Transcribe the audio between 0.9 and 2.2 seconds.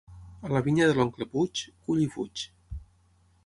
de l'oncle Puig, cull i